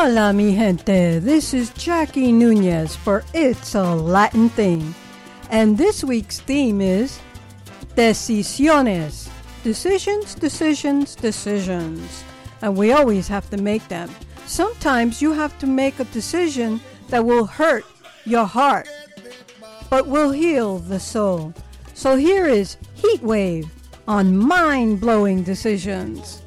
Hola, 0.00 0.32
mi 0.32 0.54
gente. 0.54 1.18
This 1.18 1.52
is 1.52 1.70
Jackie 1.70 2.30
Nunez 2.30 2.94
for 2.94 3.24
It's 3.34 3.74
a 3.74 3.96
Latin 3.96 4.48
Thing. 4.48 4.94
And 5.50 5.76
this 5.76 6.04
week's 6.04 6.38
theme 6.38 6.80
is 6.80 7.18
Decisiones. 7.96 9.28
Decisions, 9.64 10.36
decisions, 10.36 11.16
decisions. 11.16 12.22
And 12.62 12.76
we 12.76 12.92
always 12.92 13.26
have 13.26 13.50
to 13.50 13.56
make 13.56 13.88
them. 13.88 14.08
Sometimes 14.46 15.20
you 15.20 15.32
have 15.32 15.58
to 15.58 15.66
make 15.66 15.98
a 15.98 16.04
decision 16.04 16.80
that 17.08 17.24
will 17.24 17.46
hurt 17.46 17.84
your 18.24 18.46
heart, 18.46 18.88
but 19.90 20.06
will 20.06 20.30
heal 20.30 20.78
the 20.78 21.00
soul. 21.00 21.52
So 21.94 22.14
here 22.14 22.46
is 22.46 22.76
Heat 22.94 23.20
Wave 23.20 23.68
on 24.06 24.36
mind 24.36 25.00
blowing 25.00 25.42
decisions. 25.42 26.40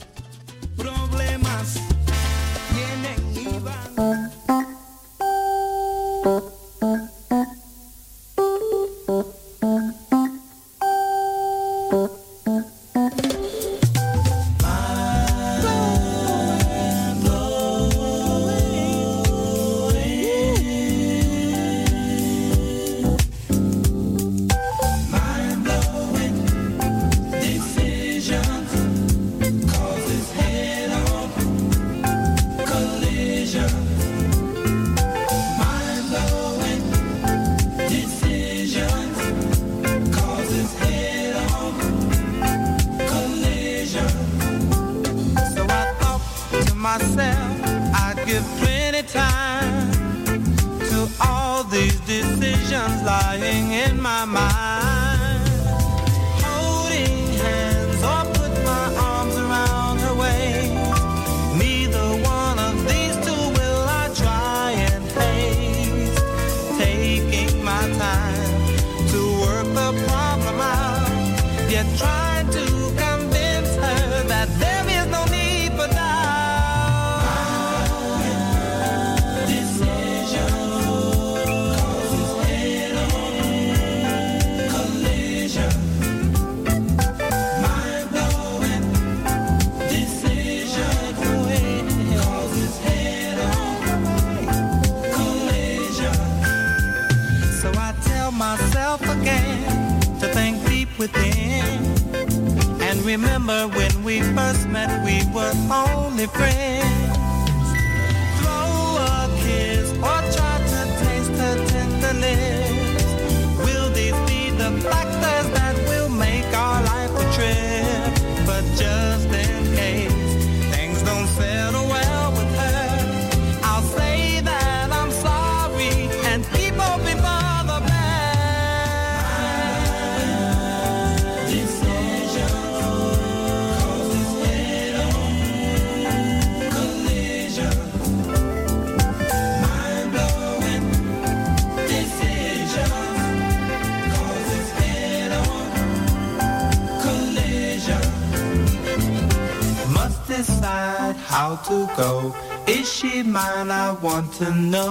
To 154.42 154.56
know. 154.56 154.91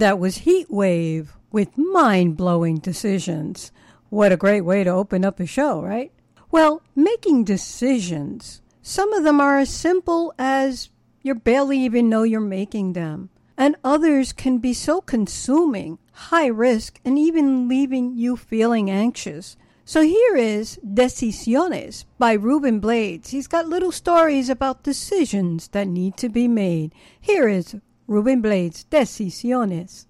That 0.00 0.18
was 0.18 0.38
Heat 0.38 0.70
Wave 0.70 1.34
with 1.50 1.76
mind 1.76 2.36
blowing 2.36 2.78
decisions. 2.78 3.70
What 4.08 4.32
a 4.32 4.36
great 4.36 4.62
way 4.62 4.84
to 4.84 4.90
open 4.90 5.24
up 5.24 5.40
a 5.40 5.46
show, 5.46 5.82
right? 5.82 6.12
Well, 6.50 6.82
making 6.94 7.44
decisions. 7.44 8.60
Some 8.82 9.12
of 9.12 9.24
them 9.24 9.40
are 9.40 9.58
as 9.58 9.70
simple 9.70 10.34
as 10.38 10.90
you 11.22 11.34
barely 11.34 11.78
even 11.80 12.08
know 12.08 12.22
you're 12.22 12.40
making 12.40 12.92
them. 12.92 13.30
And 13.56 13.76
others 13.82 14.32
can 14.32 14.58
be 14.58 14.74
so 14.74 15.00
consuming, 15.00 15.98
high 16.12 16.46
risk, 16.46 17.00
and 17.04 17.18
even 17.18 17.68
leaving 17.68 18.14
you 18.14 18.36
feeling 18.36 18.90
anxious. 18.90 19.56
So 19.84 20.02
here 20.02 20.34
is 20.34 20.78
Decisiones 20.84 22.04
by 22.18 22.32
Ruben 22.32 22.80
Blades. 22.80 23.30
He's 23.30 23.46
got 23.46 23.68
little 23.68 23.92
stories 23.92 24.48
about 24.48 24.82
decisions 24.82 25.68
that 25.68 25.86
need 25.86 26.16
to 26.16 26.28
be 26.28 26.48
made. 26.48 26.94
Here 27.20 27.48
is 27.48 27.76
Ruben 28.06 28.42
Blades, 28.42 28.86
Decisiones. 28.90 30.08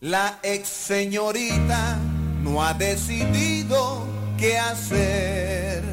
La 0.00 0.38
ex 0.42 0.68
señorita 0.68 1.98
no 2.42 2.62
ha 2.64 2.72
decidido 2.74 4.06
qué 4.38 4.58
hacer. 4.58 5.84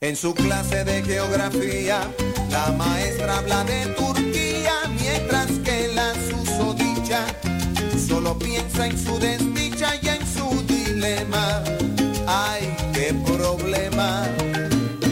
En 0.00 0.16
su 0.16 0.34
clase 0.34 0.84
de 0.84 1.02
geografía, 1.02 2.00
la 2.58 2.72
maestra 2.72 3.38
habla 3.38 3.62
de 3.62 3.86
Turquía, 4.00 4.74
mientras 5.00 5.46
que 5.66 5.78
la 5.94 6.08
susodicha 6.28 7.20
solo 8.08 8.36
piensa 8.36 8.86
en 8.86 8.98
su 8.98 9.16
desdicha 9.18 9.88
y 10.02 10.08
en 10.08 10.22
su 10.36 10.46
dilema. 10.66 11.62
Ay, 12.26 12.62
qué 12.92 13.14
problema. 13.30 14.24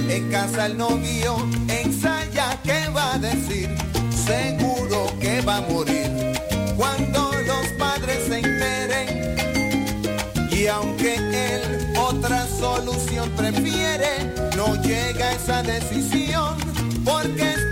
En 0.08 0.28
casa 0.30 0.66
el 0.66 0.76
novio 0.76 1.36
ensaya 1.68 2.58
qué 2.64 2.80
va 2.96 3.14
a 3.14 3.18
decir 3.18 3.68
seguro 4.30 4.98
que 5.20 5.40
va 5.42 5.56
a 5.58 5.64
morir 5.72 6.10
cuando 6.76 7.30
los 7.50 7.66
padres 7.78 8.18
se 8.28 8.38
enteren. 8.38 9.08
Y 10.50 10.66
aunque 10.66 11.14
él 11.14 11.62
otra 12.10 12.46
solución 12.46 13.30
prefiere, 13.36 14.12
no 14.56 14.66
llega 14.82 15.28
a 15.28 15.32
esa 15.32 15.62
decisión, 15.62 16.25
porque 17.26 17.65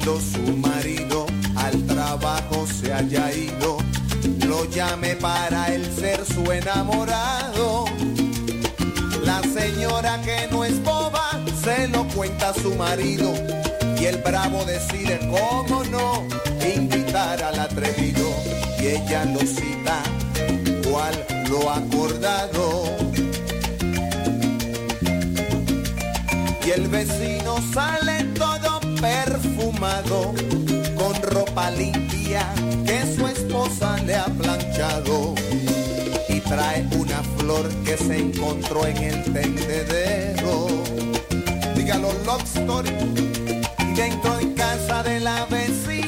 cuando 0.00 0.20
su 0.20 0.56
marido 0.56 1.26
al 1.56 1.86
trabajo 1.86 2.66
se 2.66 2.92
haya 2.92 3.32
ido. 3.32 3.78
Lo 4.46 4.64
llame 4.70 5.14
para 5.16 5.72
él 5.74 5.84
ser 5.98 6.24
su 6.24 6.50
enamorado. 6.50 7.84
La 9.24 9.42
señora 9.42 10.20
que 10.22 10.48
no 10.50 10.64
es 10.64 10.82
boba 10.82 11.30
se 11.62 11.88
lo 11.88 12.04
cuenta 12.08 12.50
a 12.50 12.54
su 12.54 12.74
marido. 12.76 13.32
Y 14.00 14.06
el 14.06 14.18
bravo 14.18 14.64
decide 14.64 15.18
cómo 15.30 15.84
no 15.84 16.26
invitar 16.74 17.42
al 17.42 17.60
atrevido 17.60 18.34
y 18.80 18.86
ella 18.86 19.26
lo 19.26 19.40
cita 19.40 20.02
cual 20.90 21.26
lo 21.50 21.70
acordado 21.70 22.96
y 26.66 26.70
el 26.70 26.88
vecino 26.88 27.56
sale 27.74 28.19
perfumado 29.00 30.34
con 30.96 31.14
ropa 31.22 31.70
limpia 31.70 32.46
que 32.84 33.02
su 33.16 33.26
esposa 33.26 33.96
le 34.04 34.14
ha 34.16 34.26
planchado 34.26 35.34
y 36.28 36.40
trae 36.40 36.86
una 36.96 37.22
flor 37.38 37.68
que 37.84 37.96
se 37.96 38.18
encontró 38.18 38.86
en 38.86 38.96
el 38.98 39.22
tendedero. 39.32 40.66
Dígalo, 41.74 42.12
love. 42.24 42.40
Y 43.78 43.94
dentro 43.94 44.36
de 44.36 44.54
casa 44.54 45.02
de 45.02 45.20
la 45.20 45.46
vecina 45.46 45.99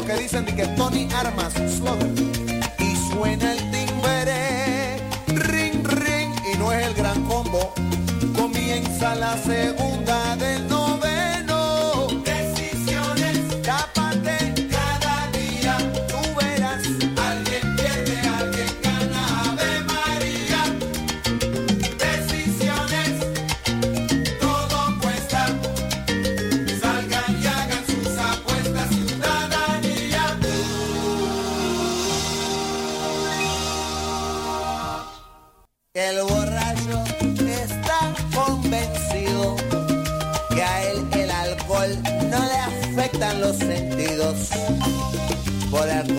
Eso 0.00 0.06
que 0.06 0.22
dicen 0.22 0.46
de 0.46 0.54
que 0.54 0.66
Tony 0.78 1.06
Armas, 1.14 1.52
Slugger, 1.52 2.10
y 2.78 3.12
suena 3.12 3.52
el 3.52 3.58
timbre, 3.70 4.96
ring, 5.26 5.86
ring, 5.86 6.32
y 6.50 6.56
no 6.56 6.72
es 6.72 6.86
el 6.86 6.94
gran 6.94 7.22
combo. 7.24 7.74
Comienza 8.34 9.14
la 9.14 9.36
segunda 9.36 10.36
del 10.36 10.69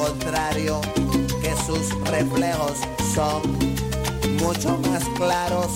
contrario, 0.02 0.82
que 1.42 1.54
sus 1.66 1.90
reflejos 2.06 2.78
son 3.14 3.42
mucho 4.40 4.78
más 4.90 5.04
claros 5.16 5.68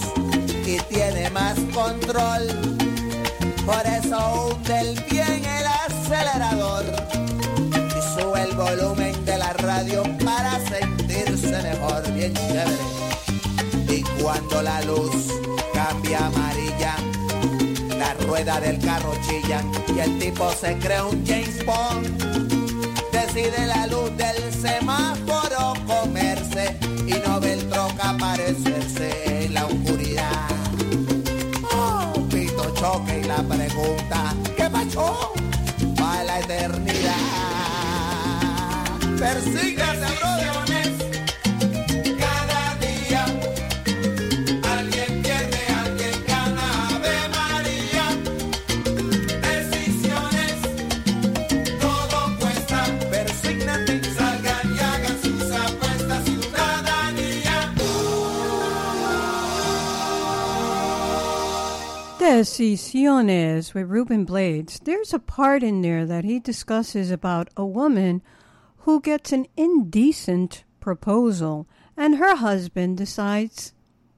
y 0.66 0.78
tiene 0.94 1.30
más 1.30 1.56
control. 1.74 2.48
Por 3.66 3.84
eso 3.86 4.50
hunde 4.50 4.80
el 4.80 5.04
bien 5.10 5.46
el 5.46 5.68
acelerador 5.68 6.86
y 7.70 8.20
sube 8.20 8.42
el 8.42 8.56
volumen 8.56 9.26
de 9.26 9.38
la 9.38 9.54
radio 9.54 10.04
para 10.24 10.60
sentirse 10.70 11.62
mejor, 11.62 12.12
bien 12.14 12.34
chévere. 12.34 12.86
Y 13.90 14.02
cuando 14.22 14.62
la 14.64 14.82
luz 14.82 15.28
cambia 15.74 16.26
amarilla, 16.26 16.96
la 17.98 18.14
rueda 18.26 18.60
del 18.60 18.80
carro 18.80 19.14
chilla 19.28 19.64
y 19.96 20.00
el 20.00 20.18
tipo 20.20 20.52
se 20.52 20.78
cree 20.80 21.02
un 21.02 21.24
James 21.26 21.64
Bond. 21.66 22.65
Decide 23.36 23.66
la 23.68 23.86
luz 23.88 24.16
del 24.16 24.54
semáforo 24.54 25.74
comerse 25.86 26.78
y 27.06 27.28
no 27.28 27.42
ve 27.42 27.52
el 27.52 27.68
troca 27.68 28.12
aparecerse 28.12 29.44
en 29.44 29.54
la 29.54 29.66
oscuridad. 29.66 30.48
Oh, 31.74 32.14
pito 32.30 32.74
choque 32.76 33.20
y 33.20 33.24
la 33.26 33.44
pregunta, 33.44 34.34
¿qué 34.56 34.70
pasó? 34.70 35.34
Para 35.98 36.24
la 36.24 36.40
eternidad. 36.40 37.12
Persígase, 39.20 40.16
brother. 40.18 40.65
Decisiones 62.36 63.74
with 63.74 63.90
Ruben 63.90 64.26
Blades. 64.26 64.82
There's 64.84 65.14
a 65.14 65.20
part 65.20 65.64
in 65.64 65.82
there 65.82 66.06
that 66.06 66.26
he 66.26 66.38
discusses 66.38 67.10
about 67.10 67.50
a 67.56 67.66
woman 67.66 68.22
who 68.80 69.00
gets 69.00 69.32
an 69.32 69.46
indecent 69.56 70.66
proposal, 70.82 71.66
and 71.96 72.18
her 72.18 72.36
husband 72.36 72.98
decides 72.98 73.72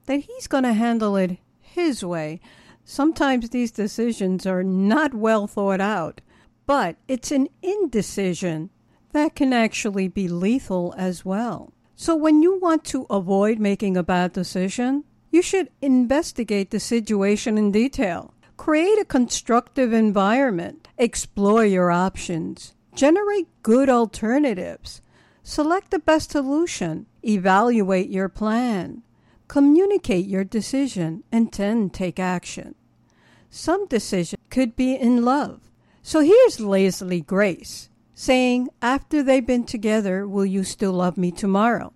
that 0.06 0.22
he's 0.22 0.48
going 0.48 0.64
to 0.64 0.72
handle 0.72 1.14
it 1.14 1.38
his 1.60 2.04
way. 2.04 2.40
Sometimes 2.84 3.50
these 3.50 3.70
decisions 3.70 4.46
are 4.46 4.64
not 4.64 5.14
well 5.14 5.46
thought 5.46 5.80
out, 5.80 6.20
but 6.66 6.96
it's 7.06 7.30
an 7.30 7.46
indecision 7.62 8.70
that 9.12 9.36
can 9.36 9.52
actually 9.52 10.08
be 10.08 10.26
lethal 10.26 10.92
as 10.98 11.24
well. 11.24 11.72
So 11.94 12.16
when 12.16 12.42
you 12.42 12.58
want 12.58 12.82
to 12.86 13.06
avoid 13.10 13.60
making 13.60 13.96
a 13.96 14.02
bad 14.02 14.32
decision, 14.32 15.04
you 15.30 15.42
should 15.42 15.70
investigate 15.80 16.70
the 16.70 16.80
situation 16.80 17.58
in 17.58 17.70
detail. 17.70 18.34
Create 18.56 18.98
a 18.98 19.04
constructive 19.04 19.92
environment. 19.92 20.88
Explore 20.98 21.64
your 21.64 21.90
options. 21.90 22.74
Generate 22.94 23.46
good 23.62 23.88
alternatives. 23.88 25.00
Select 25.42 25.90
the 25.90 25.98
best 25.98 26.32
solution. 26.32 27.06
Evaluate 27.22 28.10
your 28.10 28.28
plan. 28.28 29.02
Communicate 29.46 30.26
your 30.26 30.44
decision 30.44 31.24
and 31.30 31.50
then 31.52 31.88
take 31.88 32.18
action. 32.18 32.74
Some 33.48 33.86
decision 33.86 34.38
could 34.50 34.76
be 34.76 34.94
in 34.94 35.24
love. 35.24 35.70
So 36.02 36.20
here's 36.20 36.60
Leslie 36.60 37.20
Grace 37.20 37.88
saying, 38.14 38.68
After 38.82 39.22
they've 39.22 39.46
been 39.46 39.64
together, 39.64 40.26
will 40.26 40.44
you 40.44 40.64
still 40.64 40.92
love 40.92 41.16
me 41.16 41.30
tomorrow? 41.30 41.92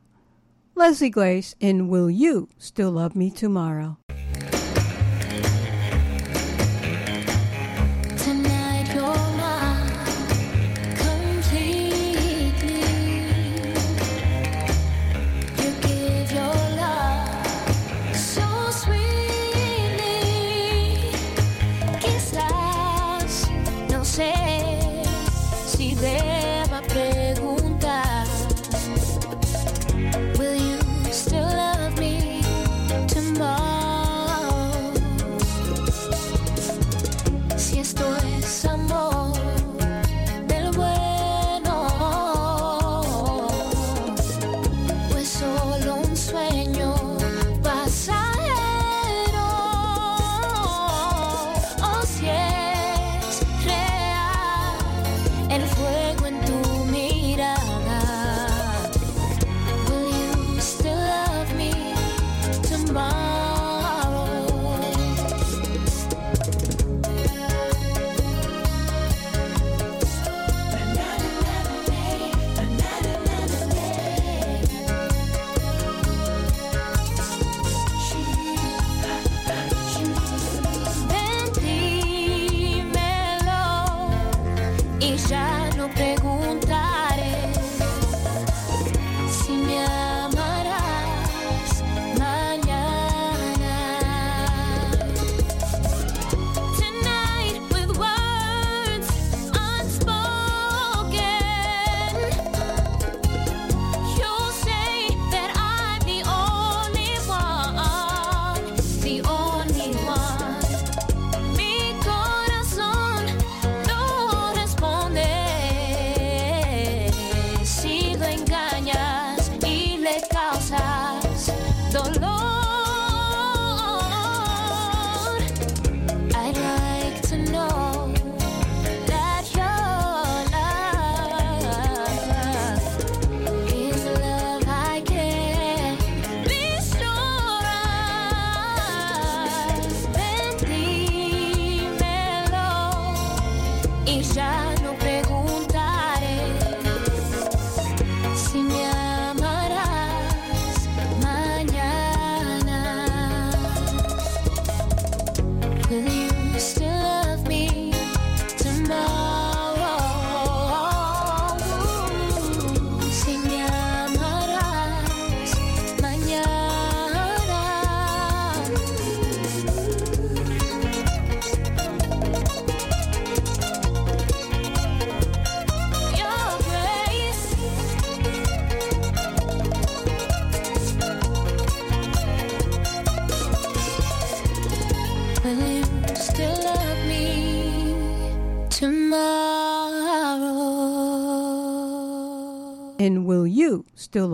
Leslie 0.75 1.11
Grace 1.11 1.55
in 1.61 1.89
Will 1.89 2.09
You 2.09 2.49
Still 2.57 2.93
Love 2.93 3.15
Me 3.15 3.31
Tomorrow? 3.31 3.99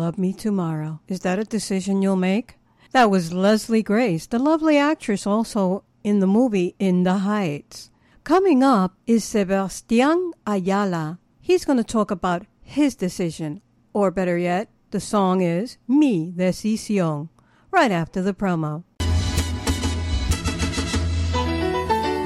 Love 0.08 0.16
Me 0.16 0.32
Tomorrow? 0.32 1.00
Is 1.06 1.20
that 1.20 1.38
a 1.38 1.44
decision 1.44 2.00
you'll 2.00 2.16
make? 2.16 2.54
That 2.92 3.10
was 3.10 3.34
Leslie 3.34 3.82
Grace, 3.82 4.26
the 4.26 4.38
lovely 4.38 4.78
actress 4.78 5.26
also 5.26 5.84
in 6.02 6.20
the 6.20 6.26
movie 6.26 6.74
In 6.78 7.02
the 7.02 7.18
Heights. 7.18 7.90
Coming 8.24 8.62
up 8.62 8.96
is 9.06 9.22
Sebastian 9.22 10.32
Ayala. 10.46 11.18
He's 11.42 11.66
going 11.66 11.76
to 11.76 11.84
talk 11.84 12.10
about 12.10 12.46
his 12.62 12.94
decision, 12.94 13.60
or 13.92 14.10
better 14.10 14.38
yet, 14.38 14.70
the 14.92 14.98
song 14.98 15.42
is 15.42 15.76
Mi 15.86 16.32
Decisión, 16.32 17.28
right 17.70 17.92
after 17.92 18.22
the 18.22 18.32
promo. 18.32 18.84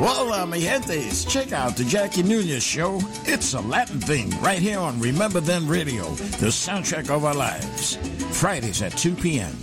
Hola, 0.04 0.44
mi 0.49 0.62
gentes. 0.62 1.25
Check 1.25 1.52
out 1.52 1.76
the 1.76 1.85
Jackie 1.85 2.25
Nunez 2.25 2.64
Show. 2.64 2.99
It's 3.25 3.54
a 3.54 3.61
Latin 3.61 4.00
thing 4.00 4.30
right 4.40 4.59
here 4.59 4.80
on 4.80 4.99
Remember 4.99 5.38
Then 5.38 5.68
Radio, 5.68 6.02
the 6.40 6.49
soundtrack 6.49 7.09
of 7.09 7.25
our 7.25 7.35
lives. 7.35 7.99
Fridays 8.37 8.82
at 8.82 8.99
2 8.99 9.14
p.m. 9.14 9.56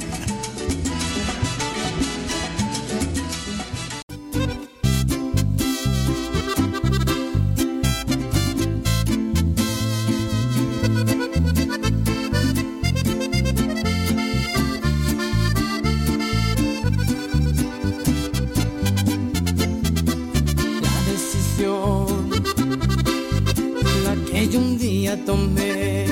tomé 25.25 26.05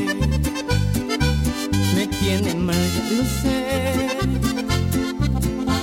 me 1.95 2.07
tiene 2.07 2.53
mal, 2.55 2.75
lo 3.17 3.23
sé, 3.41 4.07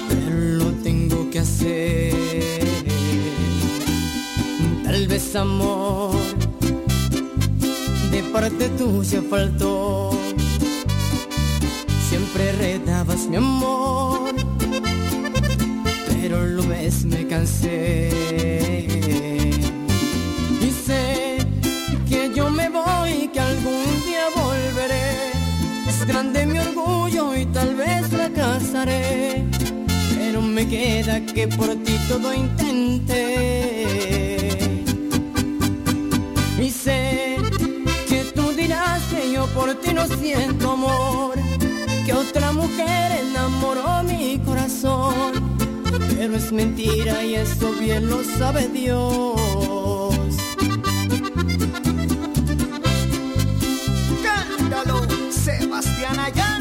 pero 0.09 0.37
lo 0.59 0.66
tengo 0.83 1.28
que 1.31 1.40
hacer. 1.40 2.61
Tal 4.85 5.09
vez 5.09 5.35
amor 5.35 6.14
de 8.12 8.23
parte 8.33 8.69
tuya 8.71 9.23
faltó, 9.28 10.11
siempre 12.09 12.52
retabas 12.52 13.26
mi 13.26 13.37
amor. 13.37 13.84
Queda 30.75 31.21
que 31.21 31.47
por 31.47 31.71
ti 31.85 31.97
todo 32.09 32.35
intenté. 32.35 33.87
Y 36.61 36.71
sé 36.71 37.37
que 38.09 38.25
tú 38.35 38.52
dirás 38.52 39.00
que 39.11 39.33
yo 39.33 39.47
por 39.59 39.73
ti 39.81 39.93
no 39.95 40.07
siento 40.07 40.73
amor, 40.73 41.35
que 42.04 42.12
otra 42.12 42.50
mujer 42.52 43.12
enamoró 43.26 44.02
mi 44.02 44.40
corazón, 44.45 45.33
pero 46.16 46.35
es 46.37 46.50
mentira 46.50 47.23
y 47.25 47.35
eso 47.37 47.73
bien 47.78 48.09
lo 48.09 48.25
sabe 48.38 48.69
Dios. 48.69 49.37
Cántalo, 54.25 54.97
Sebastián 55.31 56.19
Ayala. 56.19 56.54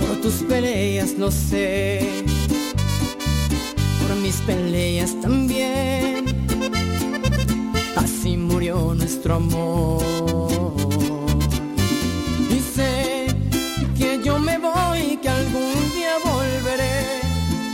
Por 0.00 0.20
tus 0.22 0.42
peleas, 0.48 1.12
lo 1.18 1.30
sé. 1.30 2.00
Por 4.00 4.16
mis 4.16 4.36
peleas 4.46 5.14
también. 5.20 6.24
Así 7.94 8.36
murió 8.36 8.94
nuestro 8.94 9.34
amor. 9.34 10.02
Y 12.50 12.58
sé 12.74 13.26
que 13.98 14.20
yo 14.24 14.38
me 14.38 14.58
voy, 14.58 15.18
que 15.20 15.28
algún 15.28 15.74
día 15.94 16.14
volveré. 16.24 17.20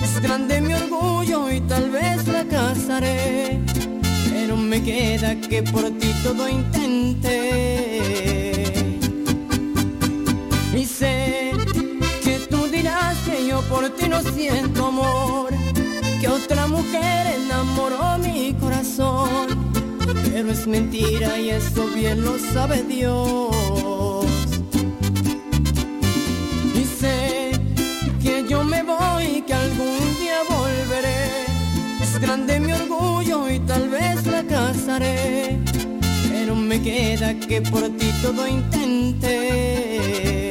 Es 0.02 0.20
grande 0.20 0.60
mi 0.60 0.74
orgullo 0.74 1.50
y 1.50 1.60
tal 1.60 1.90
vez 1.90 2.22
fracasaré. 2.22 3.60
Pero 4.28 4.56
me 4.56 4.82
queda 4.82 5.36
que 5.36 5.62
por 5.62 5.84
ti 5.98 6.08
todo 6.24 6.48
intenté. 6.48 7.91
Por 13.72 13.88
ti 13.96 14.06
no 14.06 14.20
siento 14.20 14.86
amor, 14.86 15.48
que 16.20 16.28
otra 16.28 16.66
mujer 16.66 17.26
enamoró 17.42 18.18
mi 18.18 18.52
corazón, 18.60 19.38
pero 20.30 20.50
es 20.50 20.66
mentira 20.66 21.38
y 21.38 21.50
eso 21.50 21.86
bien 21.94 22.22
lo 22.22 22.38
sabe 22.38 22.82
Dios. 22.82 23.56
Y 26.80 26.84
sé 27.00 27.52
que 28.22 28.44
yo 28.46 28.62
me 28.62 28.82
voy, 28.82 29.42
que 29.46 29.54
algún 29.54 30.00
día 30.20 30.38
volveré, 30.50 31.22
es 32.02 32.18
grande 32.20 32.60
mi 32.60 32.72
orgullo 32.72 33.48
y 33.48 33.58
tal 33.60 33.88
vez 33.88 34.20
fracasaré, 34.20 35.58
pero 36.30 36.54
me 36.54 36.82
queda 36.82 37.34
que 37.40 37.62
por 37.62 37.88
ti 37.96 38.10
todo 38.22 38.46
intenté. 38.46 40.41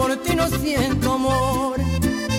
Por 0.00 0.16
ti 0.22 0.34
no 0.34 0.48
siento 0.48 1.12
amor, 1.12 1.76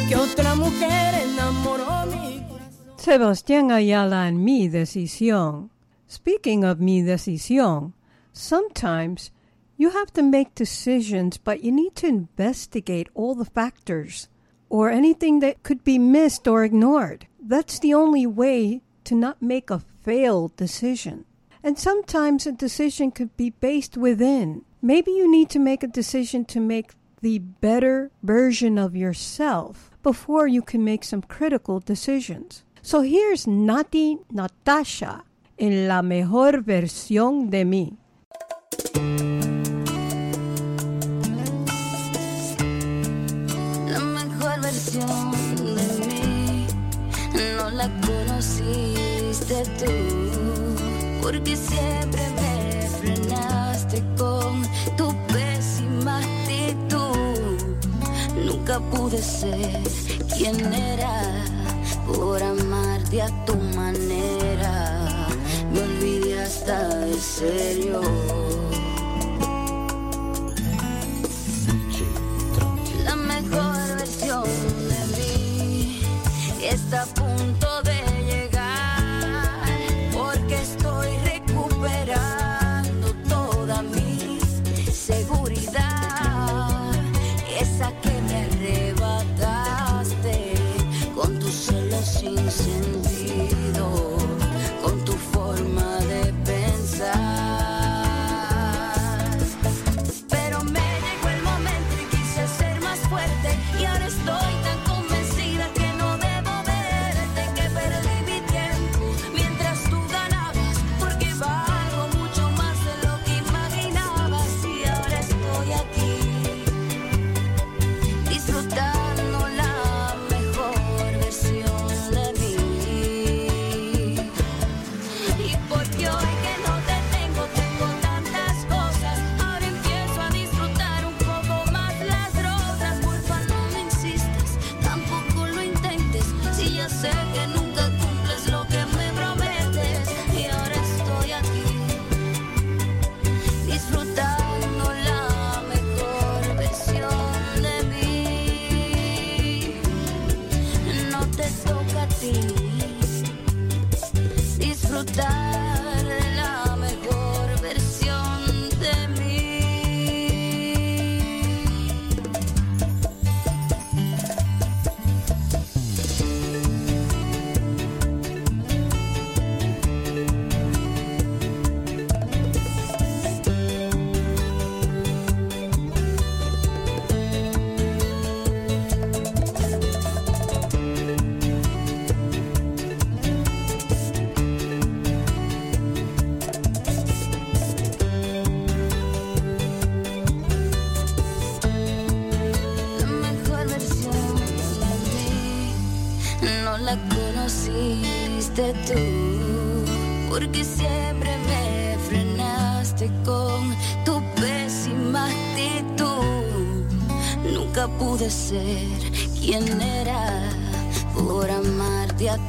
que 0.08 0.16
otra 0.16 0.56
mujer 0.56 1.14
enamoró 1.14 2.08
mi 2.08 2.42
corazón. 2.50 2.98
Sebastián 2.98 3.72
Ayala 3.72 4.24
and 4.24 4.44
Mi 4.44 4.68
Decisión. 4.68 5.70
Speaking 6.08 6.66
of 6.66 6.80
Mi 6.80 7.04
Decisión, 7.04 7.94
sometimes 8.34 9.32
you 9.78 9.92
have 9.92 10.12
to 10.14 10.24
make 10.24 10.56
decisions, 10.56 11.38
but 11.38 11.64
you 11.64 11.72
need 11.72 11.96
to 11.96 12.08
investigate 12.08 13.10
all 13.14 13.36
the 13.36 13.46
factors 13.46 14.28
or 14.68 14.90
anything 14.90 15.40
that 15.42 15.62
could 15.62 15.84
be 15.84 16.00
missed 16.00 16.48
or 16.48 16.64
ignored. 16.64 17.28
That's 17.40 17.78
the 17.78 17.94
only 17.94 18.26
way 18.26 18.82
to 19.04 19.14
not 19.14 19.40
make 19.40 19.70
a 19.70 19.84
failed 20.04 20.56
decision. 20.56 21.26
And 21.64 21.78
sometimes 21.78 22.48
a 22.48 22.52
decision 22.52 23.12
could 23.12 23.38
be 23.38 23.52
based 23.52 23.98
within. 23.98 24.66
Maybe 24.82 25.12
you 25.12 25.30
need 25.30 25.52
to 25.52 25.60
make 25.60 25.84
a 25.84 25.88
decision 25.88 26.44
to 26.46 26.60
make 26.60 26.96
the 27.22 27.38
better 27.40 28.12
version 28.24 28.78
of 28.78 28.96
yourself 28.96 29.92
before 30.02 30.48
you 30.48 30.62
can 30.62 30.84
make 30.84 31.04
some 31.04 31.22
critical 31.22 31.80
decisions. 31.80 32.64
So 32.82 33.02
here's 33.02 33.46
Natti 33.46 34.18
Natasha 34.32 35.24
en 35.58 35.88
la 35.88 36.02
mejor 36.02 36.64
versión 36.64 37.52
de 37.52 37.64
mí. 37.64 37.98
La 43.88 44.00
mejor 44.00 44.62
versión 44.62 45.32
de 45.76 45.84
mí 46.00 46.68
no 47.36 47.70
la 47.70 47.88
conociste 48.02 49.64
tú, 49.78 51.22
porque 51.22 51.56
siempre 51.56 52.31
pude 58.92 59.22
ser 59.22 59.82
quien 60.36 60.74
era 60.74 61.46
por 62.06 62.42
amarte 62.42 63.22
a 63.22 63.46
tu 63.46 63.56
manera. 63.76 65.28
Me 65.72 65.82
olvidé 65.82 66.42
hasta 66.42 66.88
de 67.06 67.20
serio. 67.20 68.02
La 73.06 73.16
mejor 73.16 73.98
versión 73.98 74.44
de 74.90 75.02
mí 75.18 76.02
está 76.62 77.06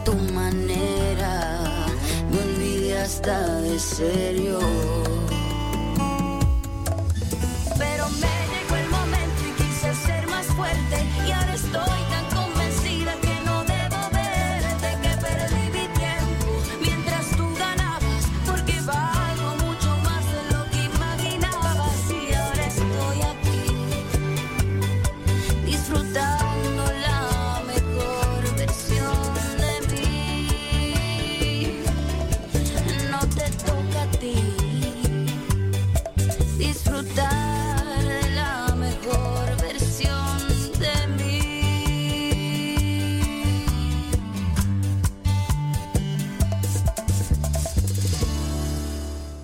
tu 0.05 0.15
manera. 0.33 1.87
Me 2.31 2.39
olvidé 2.39 2.99
hasta 2.99 3.61
de 3.61 3.79
serio. 3.79 5.12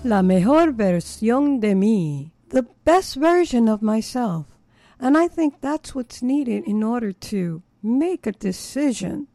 La 0.09 0.23
mejor 0.23 0.73
versión 0.73 1.59
de 1.59 1.75
mí. 1.75 2.31
The 2.49 2.65
best 2.83 3.13
version 3.13 3.69
of 3.69 3.83
myself. 3.83 4.47
And 4.99 5.15
I 5.15 5.27
think 5.27 5.61
that's 5.61 5.93
what's 5.93 6.23
needed 6.23 6.63
in 6.63 6.81
order 6.81 7.11
to 7.29 7.61
make 7.83 8.25
a 8.25 8.31
decision 8.31 9.27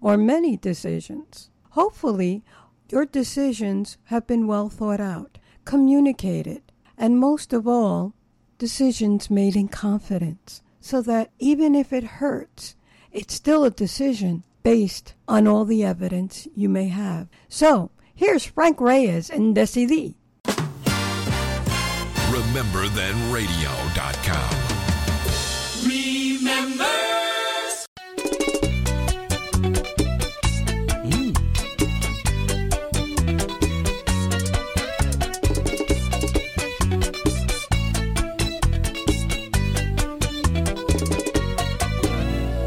or 0.00 0.16
many 0.16 0.56
decisions. 0.56 1.50
Hopefully, 1.70 2.44
your 2.92 3.06
decisions 3.06 3.98
have 4.04 4.28
been 4.28 4.46
well 4.46 4.68
thought 4.68 5.00
out, 5.00 5.38
communicated, 5.64 6.62
and 6.96 7.18
most 7.18 7.52
of 7.52 7.66
all, 7.66 8.14
decisions 8.56 9.30
made 9.30 9.56
in 9.56 9.66
confidence 9.66 10.62
so 10.80 11.02
that 11.02 11.32
even 11.40 11.74
if 11.74 11.92
it 11.92 12.20
hurts, 12.22 12.76
it's 13.10 13.34
still 13.34 13.64
a 13.64 13.70
decision 13.70 14.44
based 14.62 15.14
on 15.26 15.48
all 15.48 15.64
the 15.64 15.82
evidence 15.82 16.46
you 16.54 16.68
may 16.68 16.86
have. 16.86 17.26
So, 17.48 17.90
here's 18.14 18.44
Frank 18.44 18.80
Reyes 18.80 19.28
and 19.28 19.56
Decidí. 19.56 20.14
RememberThenRadio.com. 22.60 24.50
Remember. 25.88 26.86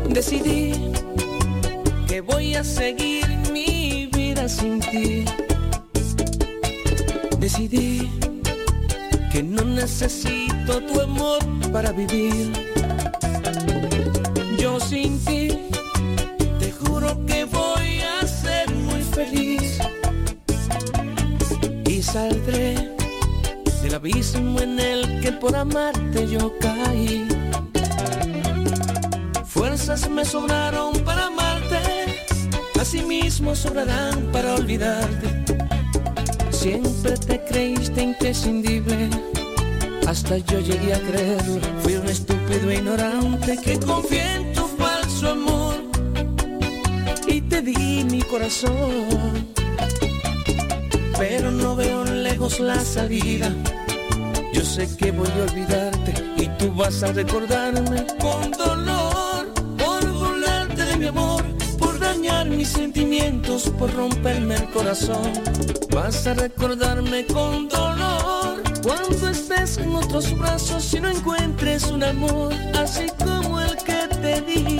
Decidí 0.09 0.73
que 2.07 2.21
voy 2.21 2.55
a 2.55 2.63
seguir 2.63 3.27
mi 3.51 4.09
vida 4.11 4.49
sin 4.49 4.79
ti. 4.79 5.25
Decidí 7.37 8.09
que 9.33 9.41
no 9.41 9.63
necesito 9.65 10.79
tu 10.83 11.01
amor 11.01 11.39
para 11.71 11.91
vivir. 11.91 12.53
Yo 14.59 14.79
sin 14.79 15.17
ti, 15.25 15.47
te 16.59 16.71
juro 16.71 17.25
que 17.25 17.43
voy 17.45 18.01
a 18.01 18.27
ser 18.27 18.69
muy 18.75 19.01
feliz. 19.01 19.79
Y 21.87 22.03
saldré 22.03 22.95
del 23.81 23.95
abismo 23.95 24.59
en 24.59 24.79
el 24.79 25.19
que 25.21 25.31
por 25.31 25.55
amarte 25.55 26.27
yo 26.29 26.53
caí. 26.59 27.27
Fuerzas 29.47 30.07
me 30.11 30.25
sobraron 30.25 30.93
para 31.03 31.25
amarte, 31.25 31.79
asimismo 32.79 33.55
sobrarán 33.55 34.31
para 34.31 34.53
olvidarte. 34.53 35.32
Siempre 36.63 37.17
te 37.17 37.43
creíste 37.43 38.03
imprescindible, 38.03 39.09
hasta 40.07 40.37
yo 40.37 40.61
llegué 40.61 40.93
a 40.93 40.99
creerlo. 41.01 41.59
Fui 41.81 41.95
un 41.95 42.07
estúpido 42.07 42.71
ignorante 42.71 43.57
que 43.61 43.77
confié 43.77 44.35
en 44.35 44.53
tu 44.53 44.65
falso 44.77 45.31
amor 45.31 45.75
y 47.27 47.41
te 47.41 47.61
di 47.61 48.05
mi 48.05 48.21
corazón. 48.21 49.45
Pero 51.17 51.51
no 51.51 51.75
veo 51.75 52.05
lejos 52.05 52.61
la 52.61 52.79
salida. 52.79 53.53
Yo 54.53 54.61
sé 54.61 54.87
que 54.95 55.11
voy 55.11 55.27
a 55.27 55.51
olvidarte 55.51 56.13
y 56.37 56.47
tú 56.59 56.73
vas 56.73 57.03
a 57.03 57.11
recordarme 57.11 58.07
con 58.21 58.51
dolor 58.51 59.53
por 59.77 60.09
burlarte 60.13 60.85
de 60.85 60.95
mi 60.95 61.07
amor, 61.07 61.42
mis 62.63 62.71
sentimientos, 62.71 63.69
por 63.77 63.93
romperme 63.93 64.55
el 64.55 64.69
corazón. 64.69 65.33
Vas 65.93 66.25
a 66.27 66.33
recordarme 66.33 67.25
con 67.25 67.67
dolor 67.67 68.63
cuando 68.81 69.27
estés 69.27 69.77
en 69.79 69.93
otros 69.93 70.37
brazos 70.37 70.93
y 70.93 71.01
no 71.01 71.09
encuentres 71.09 71.83
un 71.91 72.03
amor 72.03 72.53
así 72.81 73.07
como 73.19 73.59
el 73.59 73.75
que 73.83 74.07
te 74.21 74.41
di. 74.41 74.72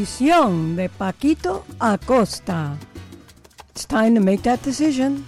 De 0.00 0.88
Paquito 0.88 1.62
Acosta. 1.78 2.76
It's 3.70 3.84
time 3.84 4.14
to 4.14 4.20
make 4.20 4.42
that 4.42 4.62
decision. 4.62 5.26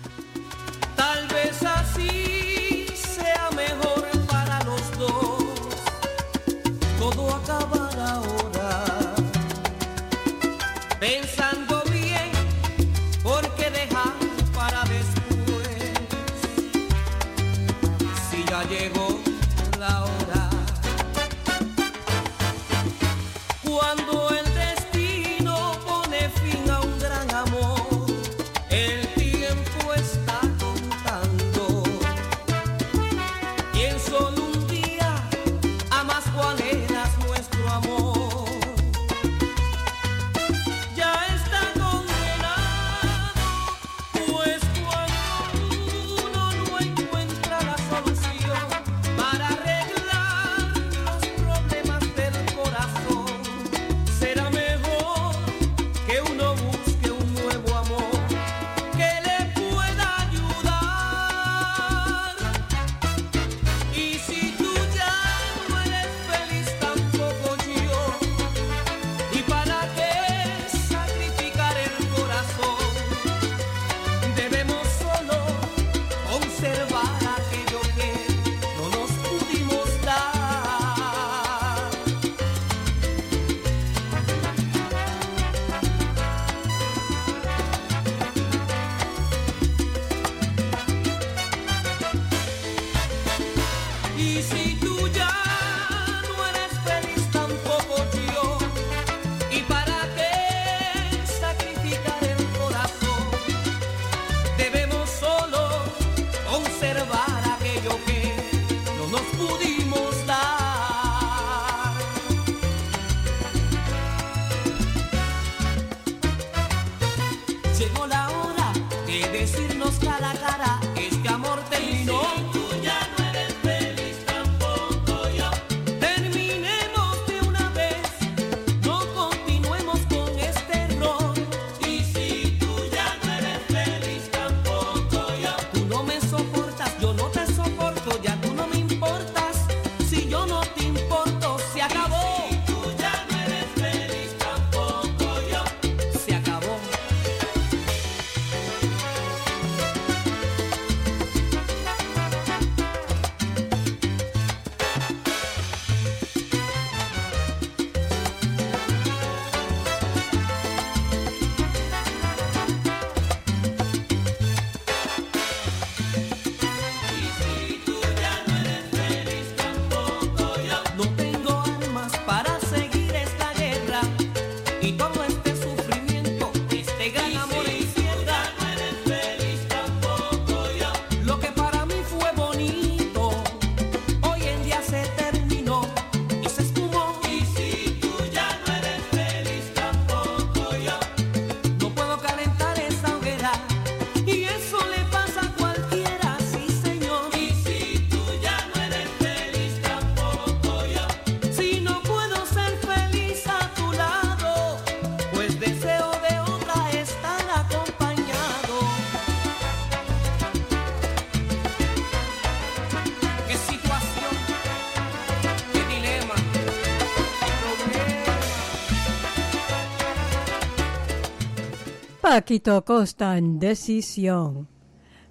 Paquito 222.32 222.82
Costa 222.82 223.36
en 223.36 223.60
Decisión. 223.60 224.66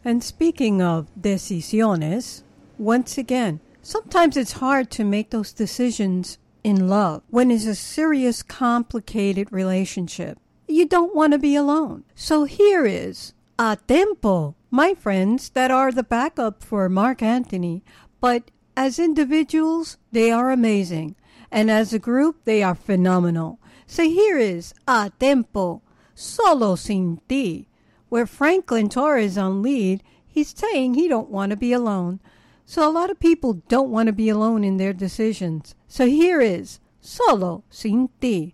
And 0.06 0.24
speaking 0.24 0.84
of 0.84 1.08
decisiones, 1.20 2.44
once 2.78 3.18
again, 3.18 3.60
sometimes 3.82 4.38
it's 4.38 4.62
hard 4.62 4.92
to 4.92 5.04
make 5.04 5.32
those 5.32 5.52
decisions 5.52 6.38
in 6.64 6.88
love 6.88 7.24
when 7.32 7.50
it's 7.50 7.66
a 7.66 7.74
serious, 7.74 8.44
complicated 8.44 9.52
relationship. 9.52 10.38
You 10.68 10.86
don't 10.86 11.16
want 11.16 11.34
to 11.34 11.40
be 11.40 11.56
alone. 11.56 12.04
So 12.14 12.44
here 12.44 12.86
is 12.86 13.34
A 13.58 13.80
Tempo, 13.88 14.54
my 14.70 14.94
friends 14.94 15.50
that 15.56 15.72
are 15.72 15.92
the 15.92 16.04
backup 16.04 16.64
for 16.64 16.88
Marc 16.88 17.24
Anthony, 17.24 17.84
but 18.20 18.52
as 18.78 19.00
individuals, 19.00 19.98
they 20.12 20.30
are 20.30 20.52
amazing. 20.52 21.16
And 21.50 21.72
as 21.72 21.94
a 21.94 21.98
group, 21.98 22.46
they 22.46 22.62
are 22.62 22.76
phenomenal. 22.76 23.58
So 23.88 24.04
here 24.04 24.38
is 24.38 24.76
A 24.88 25.12
Tempo, 25.20 25.82
Solo 26.22 26.76
Sin 26.76 27.20
Ti, 27.28 27.68
where 28.10 28.28
Franklin 28.28 28.90
Torres 28.90 29.40
on 29.40 29.64
lead, 29.64 30.04
he's 30.28 30.54
saying 30.56 30.94
he 30.94 31.08
don't 31.08 31.32
want 31.32 31.50
to 31.50 31.56
be 31.56 31.74
alone. 31.74 32.20
So 32.64 32.88
a 32.88 32.94
lot 32.94 33.10
of 33.10 33.20
people 33.20 33.54
don't 33.68 33.90
want 33.90 34.06
to 34.06 34.14
be 34.14 34.30
alone 34.30 34.64
in 34.64 34.78
their 34.78 34.94
decisions. 34.94 35.74
So 35.88 36.06
here 36.06 36.40
is 36.40 36.80
Solo 37.02 37.64
Sin 37.72 38.10
Ti, 38.22 38.54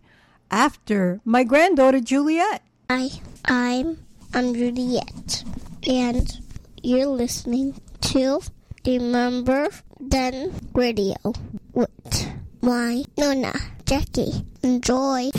after 0.50 1.20
my 1.26 1.44
granddaughter 1.44 2.00
Juliet. 2.00 2.64
Hi, 2.90 3.10
I'm 3.44 4.00
I'm 4.34 4.54
Juliet, 4.54 5.44
and 5.86 6.40
you're 6.82 7.08
listening 7.08 7.82
to 8.00 8.40
Remember 8.86 9.68
Then 10.00 10.54
Radio 10.74 11.18
with 11.74 12.32
my 12.62 13.04
Nona 13.18 13.54
Jackie. 13.86 14.46
Enjoy. 14.64 15.32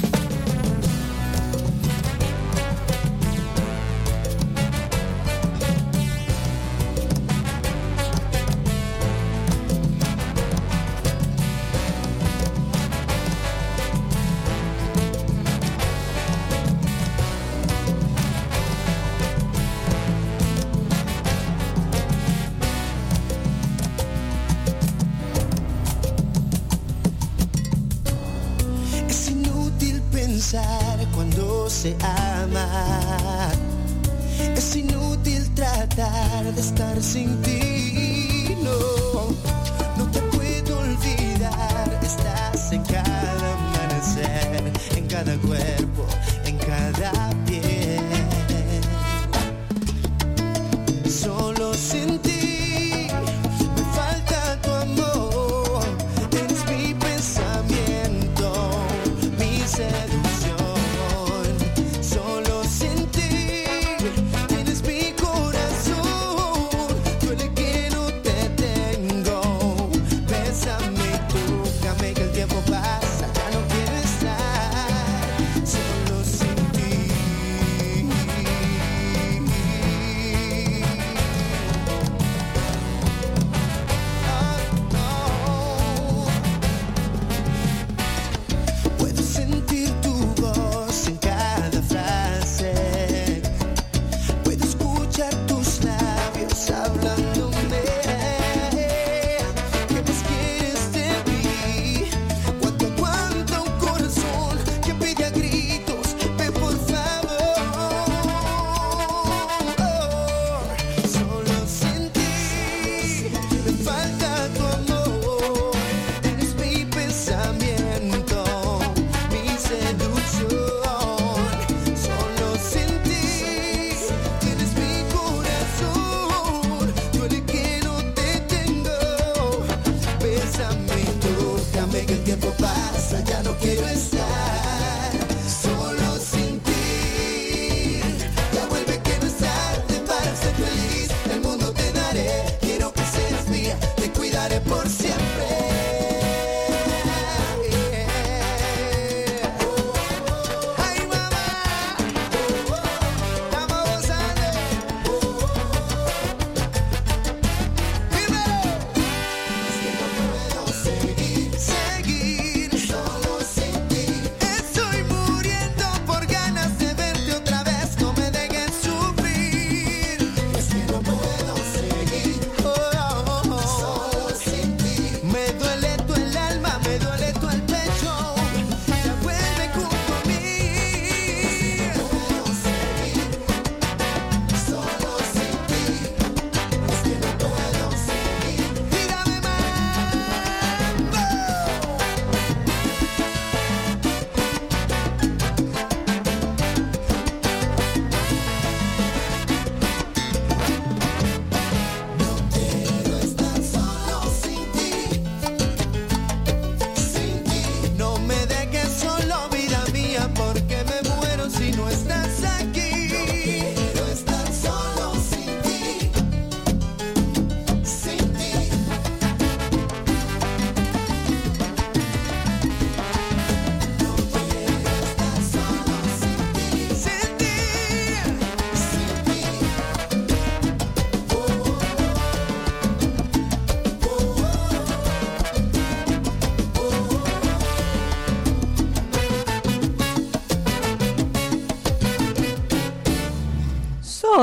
Se. 32.01 33.53
Es 34.57 34.77
inútil 34.77 35.49
tratar 35.55 36.53
de 36.55 36.61
estar 36.61 37.03
sin 37.03 37.41
ti. 37.43 37.48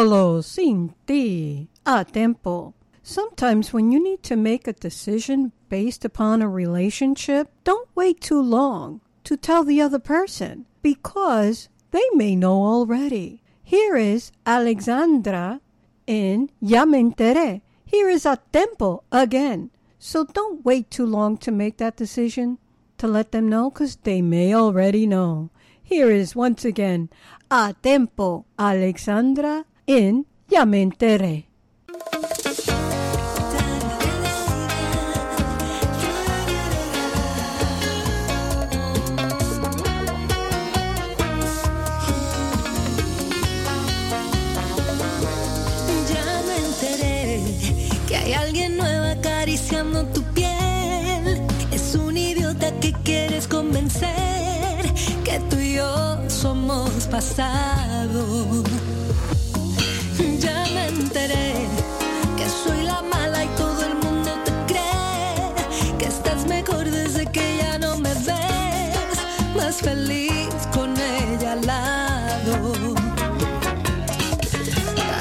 Solo 0.05 0.39
sin 0.41 0.93
ti. 1.07 1.67
A 1.83 1.89
ah, 1.89 2.03
tempo. 2.03 2.75
Sometimes 3.01 3.73
when 3.73 3.91
you 3.91 3.97
need 4.03 4.21
to 4.21 4.35
make 4.35 4.67
a 4.67 4.73
decision 4.73 5.51
based 5.67 6.05
upon 6.05 6.43
a 6.43 6.47
relationship, 6.47 7.49
don't 7.63 7.89
wait 7.95 8.21
too 8.21 8.39
long 8.39 9.01
to 9.23 9.35
tell 9.35 9.63
the 9.63 9.81
other 9.81 9.97
person 9.97 10.67
because 10.83 11.69
they 11.89 12.07
may 12.13 12.35
know 12.35 12.63
already. 12.63 13.41
Here 13.63 13.95
is 13.95 14.31
Alexandra 14.45 15.59
in 16.05 16.51
Ya 16.61 16.85
me 16.85 17.01
enteré. 17.01 17.61
Here 17.83 18.07
is 18.07 18.27
a 18.27 18.37
tempo 18.51 19.01
again. 19.11 19.71
So 19.97 20.23
don't 20.23 20.63
wait 20.63 20.91
too 20.91 21.07
long 21.07 21.35
to 21.37 21.51
make 21.51 21.77
that 21.77 21.97
decision 21.97 22.59
to 22.99 23.07
let 23.07 23.31
them 23.31 23.49
know 23.49 23.71
because 23.71 23.95
they 23.95 24.21
may 24.21 24.53
already 24.53 25.07
know. 25.07 25.49
Here 25.81 26.11
is 26.11 26.35
once 26.35 26.63
again 26.63 27.09
a 27.49 27.73
tempo 27.81 28.45
Alexandra 28.59 29.65
in 29.87 30.25
Ya 30.47 30.65
me 30.65 30.81
enteré. 30.81 31.47
Que 48.07 48.15
hay 48.15 48.33
alguien 48.33 48.77
nuevo 48.77 49.05
acariciando 49.05 50.05
tu 50.07 50.21
piel. 50.33 51.41
Es 51.71 51.95
un 51.95 52.15
idiota 52.15 52.71
que 52.79 52.93
quieres 53.03 53.47
convencer 53.47 54.15
que 55.23 55.39
tú 55.49 55.57
y 55.57 55.75
yo 55.75 56.29
somos 56.29 56.91
pasado. 57.07 58.63
Ya 60.39 60.65
me 60.73 60.87
enteré 60.87 61.53
que 62.37 62.47
soy 62.49 62.83
la 62.83 63.01
mala 63.01 63.43
y 63.43 63.47
todo 63.55 63.85
el 63.85 63.95
mundo 63.95 64.31
te 64.43 64.51
cree 64.67 65.97
que 65.97 66.05
estás 66.05 66.45
mejor 66.45 66.89
desde 66.89 67.25
que 67.27 67.57
ya 67.57 67.77
no 67.79 67.97
me 67.97 68.13
ves. 68.13 69.17
Más 69.55 69.77
feliz 69.77 70.53
con 70.73 70.93
ella 70.97 71.53
al 71.53 71.65
lado. 71.65 72.95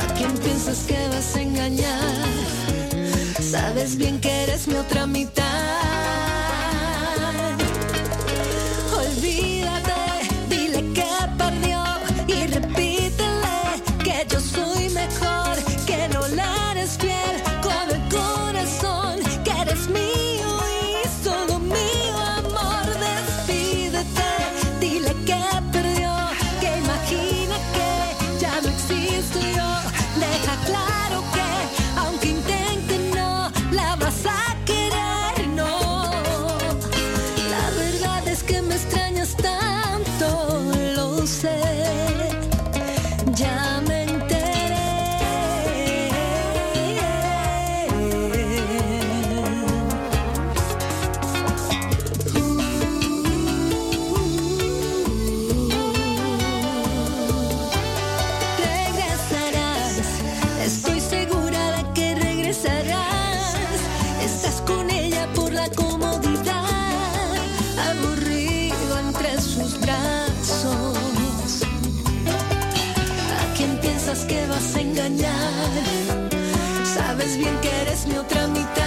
¿A 0.03 0.15
quién 0.15 0.33
piensas 0.39 0.79
que 0.87 1.09
vas 1.09 1.37
a 1.37 1.41
engañar? 1.43 2.25
Sabes 3.41 3.97
bien 3.97 4.21
que 4.21 4.45
eres 4.45 4.67
mi 4.67 4.75
otra 4.75 5.07
mitad. 5.07 6.14
Mi 78.07 78.19
otra 78.19 78.47
mitad. 78.49 78.84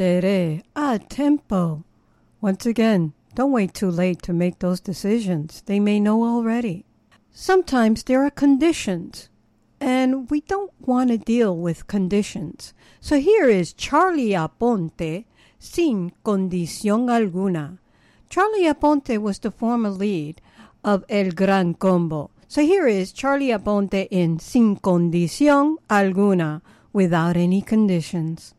Enteré. 0.00 0.62
A 0.74 0.98
tempo. 0.98 1.84
Once 2.40 2.64
again, 2.64 3.12
don't 3.34 3.52
wait 3.52 3.74
too 3.74 3.90
late 3.90 4.22
to 4.22 4.32
make 4.32 4.58
those 4.58 4.80
decisions. 4.80 5.62
They 5.66 5.78
may 5.78 6.00
know 6.00 6.24
already. 6.24 6.86
Sometimes 7.32 8.04
there 8.04 8.24
are 8.24 8.30
conditions, 8.30 9.28
and 9.78 10.30
we 10.30 10.40
don't 10.40 10.72
want 10.80 11.10
to 11.10 11.18
deal 11.18 11.54
with 11.54 11.86
conditions. 11.86 12.72
So 13.02 13.20
here 13.20 13.46
is 13.46 13.74
Charlie 13.74 14.30
Aponte, 14.30 15.26
sin 15.58 16.12
condición 16.24 17.10
alguna. 17.10 17.76
Charlie 18.30 18.72
Aponte 18.72 19.18
was 19.18 19.38
the 19.38 19.50
former 19.50 19.90
lead 19.90 20.40
of 20.82 21.04
El 21.10 21.32
Gran 21.32 21.74
Combo. 21.74 22.30
So 22.48 22.62
here 22.62 22.86
is 22.86 23.12
Charlie 23.12 23.48
Aponte 23.48 24.08
in 24.10 24.38
Sin 24.38 24.76
Condición 24.76 25.76
Alguna, 25.90 26.62
without 26.94 27.36
any 27.36 27.60
conditions. 27.60 28.54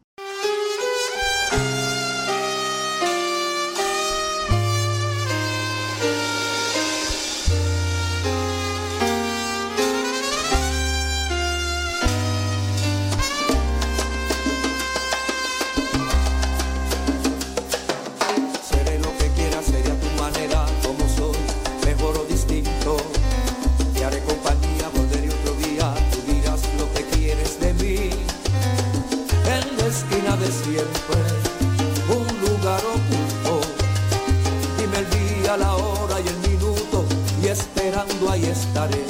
estaré. 38.52 39.04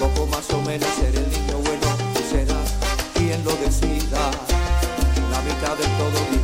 Poco 0.00 0.26
más 0.26 0.50
o 0.50 0.60
menos 0.62 0.88
seré 0.98 1.18
el 1.18 1.30
niño 1.30 1.58
bueno, 1.58 1.86
tú 2.14 2.20
serás 2.30 2.74
quien 3.14 3.44
lo 3.44 3.52
decida. 3.56 4.30
La 5.30 5.40
mitad 5.42 5.76
del 5.76 5.90
todo 5.98 6.37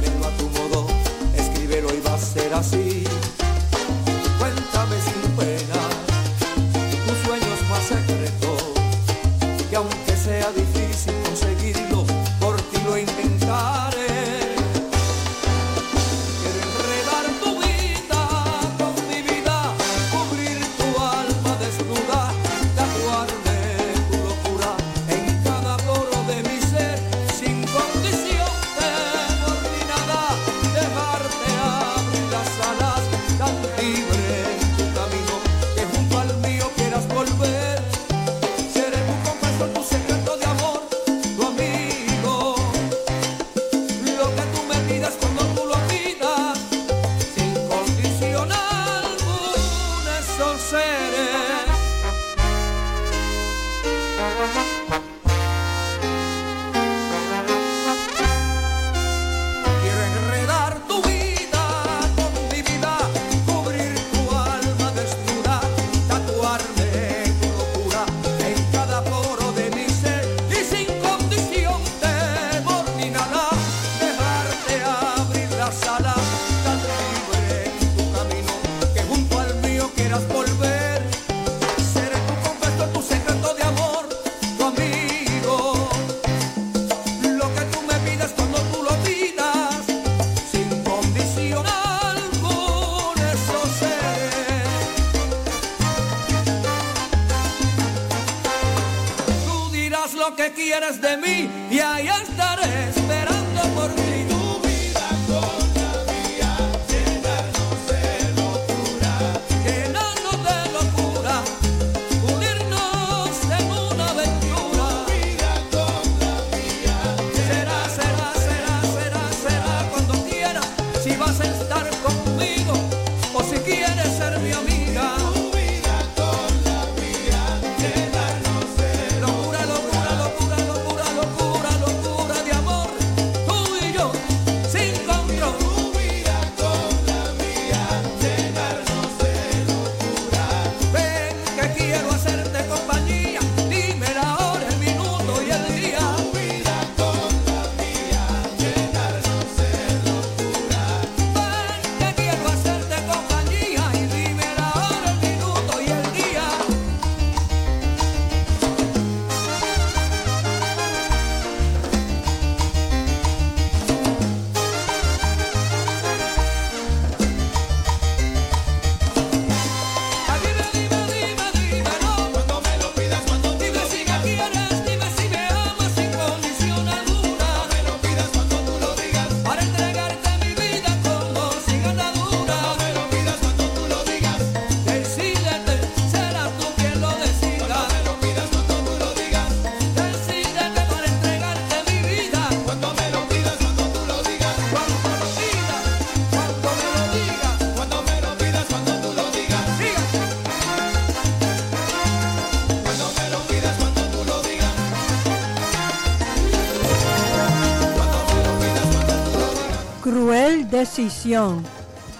Young. 211.05 211.66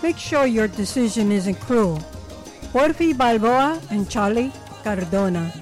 Make 0.03 0.19
sure 0.19 0.45
your 0.45 0.69
decision 0.69 1.33
isn't 1.33 1.59
cruel. 1.61 1.99
Porfi 2.73 3.15
Baloa 3.15 3.81
and 3.91 4.11
Charlie 4.11 4.53
Cardona. 4.83 5.53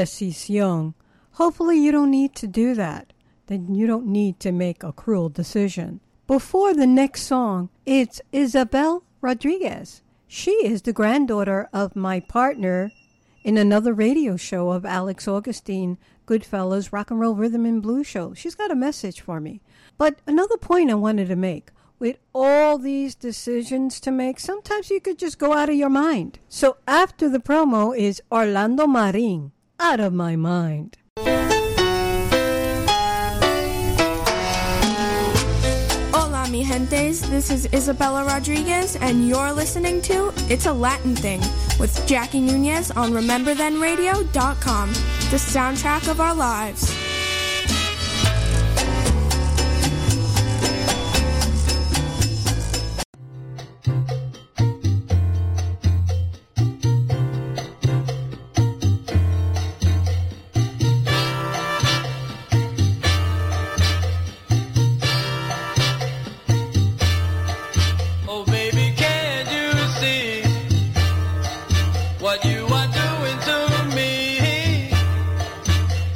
Decisión. 0.00 0.94
Hopefully, 1.32 1.78
you 1.78 1.92
don't 1.92 2.10
need 2.10 2.34
to 2.36 2.46
do 2.46 2.74
that. 2.74 3.12
Then 3.46 3.74
you 3.74 3.86
don't 3.86 4.06
need 4.06 4.40
to 4.40 4.52
make 4.52 4.82
a 4.82 4.92
cruel 4.92 5.28
decision. 5.28 6.00
Before 6.26 6.72
the 6.72 6.86
next 6.86 7.22
song, 7.22 7.68
it's 7.84 8.20
Isabel 8.32 9.02
Rodriguez. 9.20 10.02
She 10.26 10.52
is 10.52 10.82
the 10.82 10.92
granddaughter 10.92 11.68
of 11.72 11.96
my 11.96 12.20
partner 12.20 12.92
in 13.42 13.58
another 13.58 13.92
radio 13.92 14.36
show 14.36 14.70
of 14.70 14.86
Alex 14.86 15.26
Augustine, 15.26 15.98
Goodfellas 16.26 16.92
Rock 16.92 17.10
and 17.10 17.18
Roll 17.18 17.34
Rhythm 17.34 17.66
and 17.66 17.82
Blues 17.82 18.06
Show. 18.06 18.34
She's 18.34 18.54
got 18.54 18.70
a 18.70 18.76
message 18.76 19.20
for 19.20 19.40
me. 19.40 19.60
But 19.98 20.20
another 20.26 20.56
point 20.56 20.90
I 20.90 20.94
wanted 20.94 21.28
to 21.28 21.36
make 21.36 21.72
with 21.98 22.16
all 22.32 22.78
these 22.78 23.14
decisions 23.14 24.00
to 24.00 24.10
make, 24.10 24.40
sometimes 24.40 24.90
you 24.90 25.00
could 25.00 25.18
just 25.18 25.38
go 25.38 25.52
out 25.52 25.68
of 25.68 25.74
your 25.74 25.90
mind. 25.90 26.38
So 26.48 26.76
after 26.86 27.28
the 27.28 27.40
promo 27.40 27.96
is 27.96 28.22
Orlando 28.32 28.86
Marin, 28.86 29.52
Out 29.82 29.98
of 29.98 30.12
My 30.12 30.36
Mind. 30.36 30.98
Hola, 36.12 36.46
mi 36.50 36.62
gentes. 36.62 37.22
This 37.30 37.50
is 37.50 37.66
Isabella 37.72 38.26
Rodriguez, 38.26 38.96
and 38.96 39.26
you're 39.26 39.52
listening 39.52 40.02
to 40.02 40.34
It's 40.50 40.66
a 40.66 40.72
Latin 40.72 41.16
Thing 41.16 41.40
with 41.78 42.06
Jackie 42.06 42.42
Nunez 42.42 42.90
on 42.90 43.12
RememberThenRadio.com, 43.12 44.88
the 44.92 45.38
soundtrack 45.38 46.08
of 46.10 46.20
our 46.20 46.34
lives. 46.34 46.94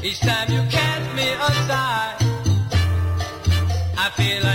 Each 0.05 0.21
time 0.21 0.53
you 0.53 0.61
cast 0.71 1.15
me 1.17 1.33
aside, 1.33 2.17
I 3.97 4.11
feel 4.11 4.43
like 4.45 4.54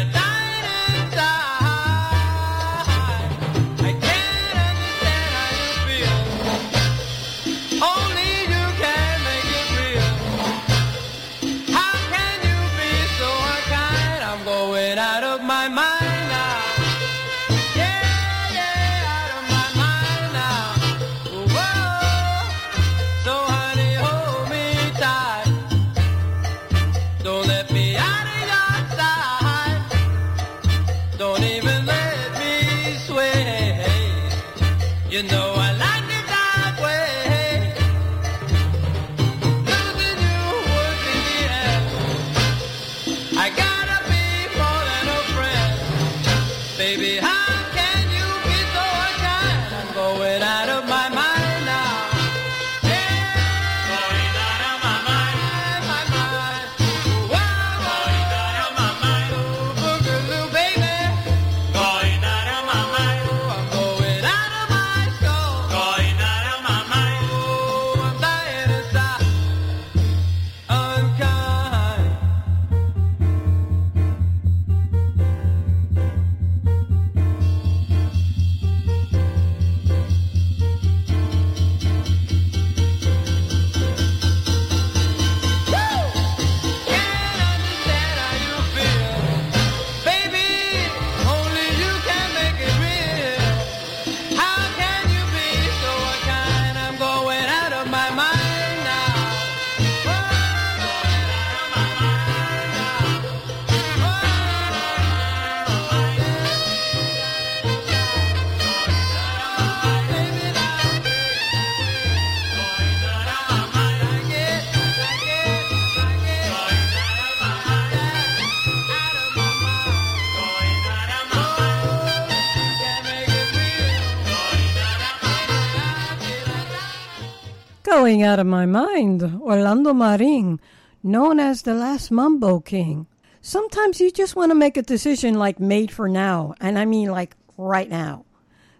Going 128.09 128.23
out 128.23 128.39
of 128.39 128.47
my 128.47 128.65
mind, 128.65 129.21
Orlando 129.39 129.93
Marin, 129.93 130.59
known 131.03 131.39
as 131.39 131.61
the 131.61 131.75
last 131.75 132.09
Mambo 132.09 132.59
King. 132.59 133.05
Sometimes 133.39 134.01
you 134.01 134.09
just 134.09 134.35
want 134.35 134.49
to 134.49 134.55
make 134.55 134.77
a 134.77 134.81
decision 134.81 135.35
like 135.35 135.59
made 135.59 135.91
for 135.91 136.09
now, 136.09 136.55
and 136.59 136.79
I 136.79 136.85
mean 136.85 137.11
like 137.11 137.35
right 137.55 137.87
now. 137.87 138.25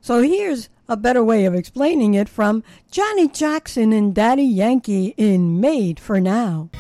So 0.01 0.23
here's 0.23 0.69
a 0.88 0.97
better 0.97 1.23
way 1.23 1.45
of 1.45 1.53
explaining 1.53 2.15
it 2.15 2.27
from 2.27 2.63
Janet 2.89 3.36
Jackson 3.36 3.93
and 3.93 4.15
Daddy 4.15 4.41
Yankee 4.41 5.13
in 5.15 5.61
Made 5.61 5.99
for 5.99 6.19
Now. 6.19 6.71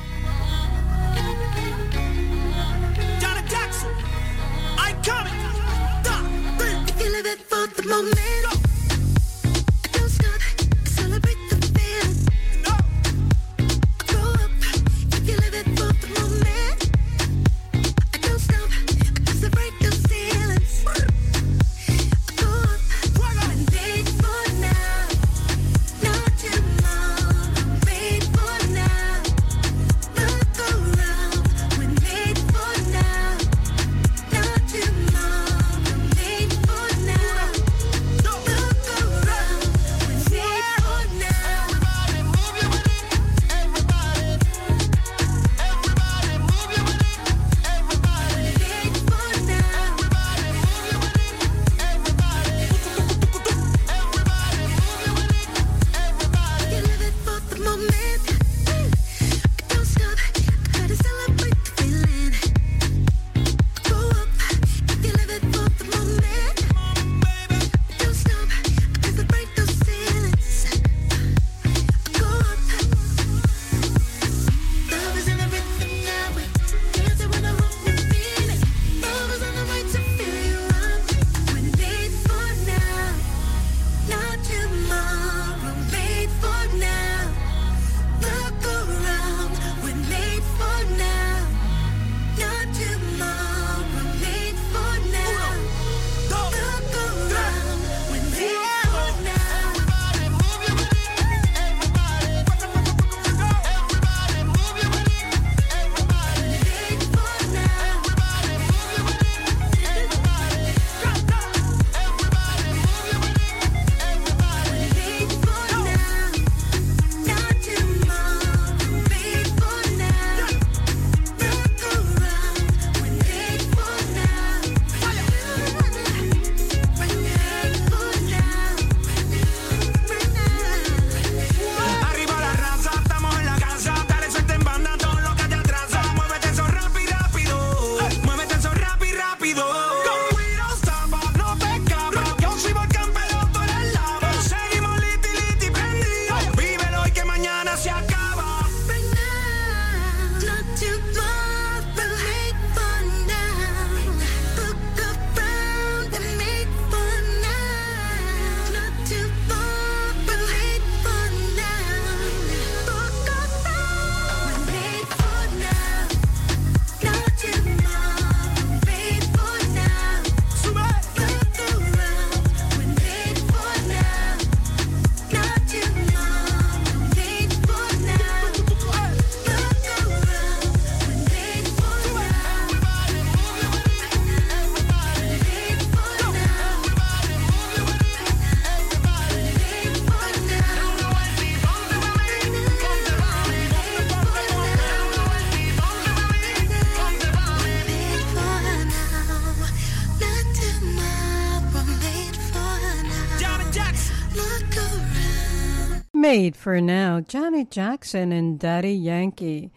For 206.29 206.79
now, 206.79 207.21
Janet 207.21 207.71
Jackson 207.71 208.31
and 208.31 208.59
Daddy 208.59 208.93
Yankee. 208.93 209.71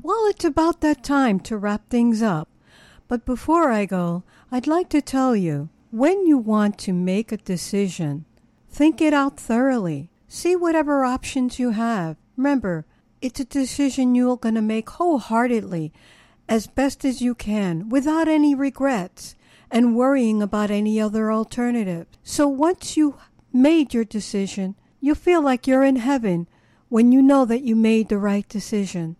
Well, 0.00 0.24
it's 0.26 0.44
about 0.44 0.80
that 0.80 1.02
time 1.02 1.40
to 1.40 1.56
wrap 1.56 1.88
things 1.90 2.22
up. 2.22 2.48
But 3.08 3.26
before 3.26 3.72
I 3.72 3.86
go, 3.86 4.22
I'd 4.52 4.68
like 4.68 4.88
to 4.90 5.02
tell 5.02 5.34
you 5.34 5.68
when 5.90 6.24
you 6.24 6.38
want 6.38 6.78
to 6.78 6.92
make 6.92 7.32
a 7.32 7.36
decision, 7.36 8.24
think 8.70 9.00
it 9.00 9.12
out 9.12 9.36
thoroughly. 9.36 10.08
See 10.28 10.54
whatever 10.54 11.04
options 11.04 11.58
you 11.58 11.70
have. 11.70 12.16
Remember, 12.36 12.86
it's 13.20 13.40
a 13.40 13.44
decision 13.44 14.14
you're 14.14 14.36
going 14.36 14.54
to 14.54 14.62
make 14.62 14.88
wholeheartedly, 14.90 15.92
as 16.48 16.68
best 16.68 17.04
as 17.04 17.20
you 17.20 17.34
can, 17.34 17.88
without 17.88 18.28
any 18.28 18.54
regrets 18.54 19.34
and 19.72 19.96
worrying 19.96 20.40
about 20.40 20.70
any 20.70 21.00
other 21.00 21.32
alternative. 21.32 22.06
So 22.22 22.46
once 22.46 22.96
you've 22.96 23.16
made 23.52 23.92
your 23.92 24.04
decision, 24.04 24.76
you 25.00 25.14
feel 25.14 25.42
like 25.42 25.66
you're 25.66 25.84
in 25.84 25.96
heaven 25.96 26.48
when 26.88 27.12
you 27.12 27.22
know 27.22 27.44
that 27.44 27.62
you 27.62 27.76
made 27.76 28.08
the 28.08 28.18
right 28.18 28.48
decision. 28.48 29.16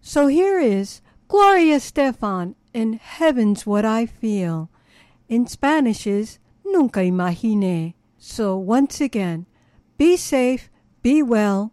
So 0.00 0.26
here 0.26 0.58
is 0.58 1.00
Gloria 1.28 1.76
Estefan 1.76 2.54
in 2.72 2.94
Heaven's 2.94 3.66
What 3.66 3.84
I 3.84 4.06
Feel. 4.06 4.70
In 5.28 5.46
Spanish 5.46 6.06
is 6.06 6.38
Nunca 6.64 7.00
Imaginé. 7.00 7.94
So 8.18 8.56
once 8.56 9.00
again, 9.00 9.46
be 9.98 10.16
safe, 10.16 10.70
be 11.02 11.22
well. 11.22 11.72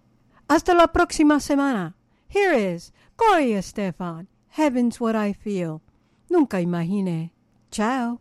Hasta 0.49 0.73
la 0.73 0.87
próxima 0.87 1.39
semana. 1.39 1.93
Here 2.27 2.53
is 2.53 2.91
Gloria 3.17 3.59
Estefan. 3.59 4.27
Heaven's 4.49 4.99
What 4.99 5.15
I 5.15 5.33
Feel. 5.33 5.81
Nunca 6.29 6.57
Imaginé. 6.57 7.31
Ciao. 7.69 8.19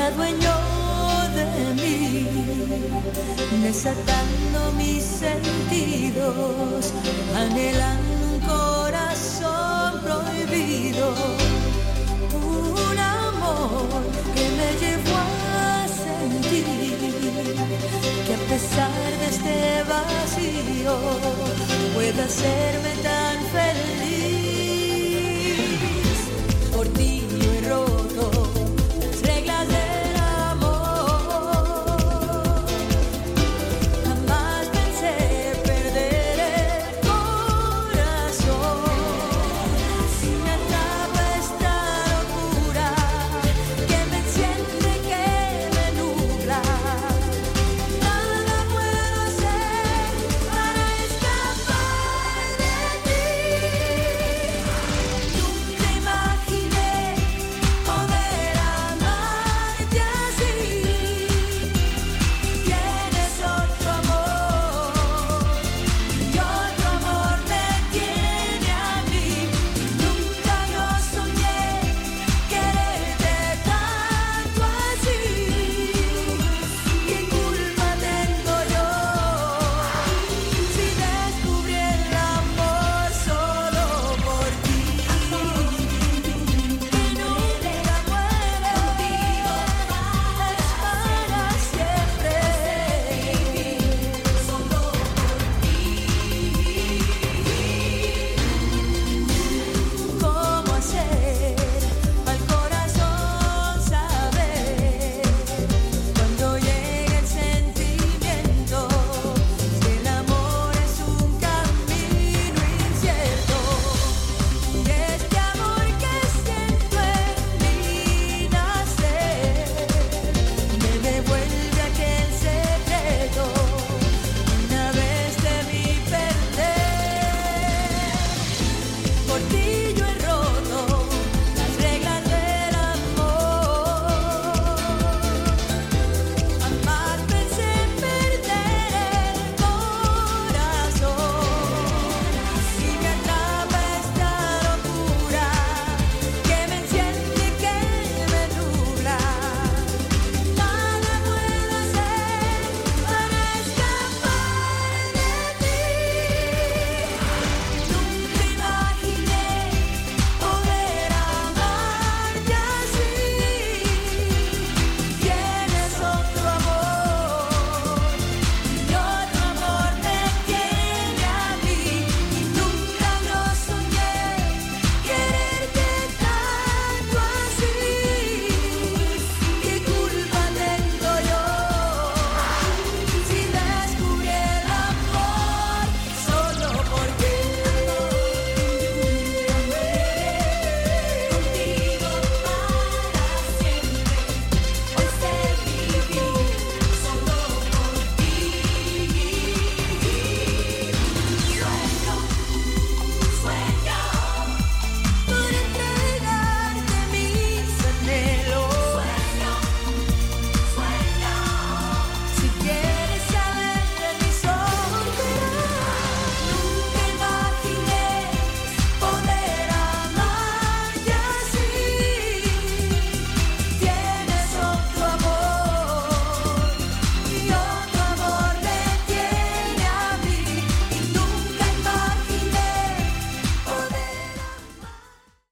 Se 0.00 0.06
adueñó 0.06 0.56
de 1.34 1.46
mí, 1.82 2.26
desatando 3.62 4.72
mis 4.78 5.02
sentidos, 5.04 6.92
anhelando 7.36 8.12
un 8.32 8.40
corazón 8.40 10.00
prohibido. 10.06 11.06
Un 12.32 12.98
amor 12.98 13.88
que 14.34 14.44
me 14.58 14.68
llevó 14.82 15.18
a 15.58 15.86
sentir 16.04 16.64
que 18.26 18.34
a 18.34 18.42
pesar 18.52 19.10
de 19.20 19.26
este 19.34 19.56
vacío 19.92 20.94
puede 21.94 22.22
hacerme 22.22 22.89